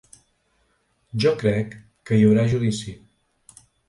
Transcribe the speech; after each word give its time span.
Jo 1.25 1.33
crec 1.43 1.75
que 2.11 2.17
hi 2.19 2.23
haurà 2.31 2.47
judici. 2.55 2.95